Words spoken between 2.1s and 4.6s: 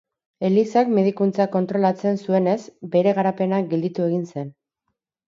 zuenez, bere garapena gelditu egin zen.